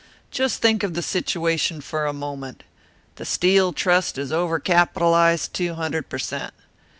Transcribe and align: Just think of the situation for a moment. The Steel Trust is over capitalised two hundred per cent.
Just 0.31 0.63
think 0.63 0.81
of 0.81 0.95
the 0.95 1.03
situation 1.03 1.79
for 1.79 2.07
a 2.07 2.11
moment. 2.11 2.63
The 3.17 3.23
Steel 3.23 3.71
Trust 3.71 4.17
is 4.17 4.31
over 4.31 4.59
capitalised 4.59 5.53
two 5.53 5.75
hundred 5.75 6.09
per 6.09 6.17
cent. 6.17 6.55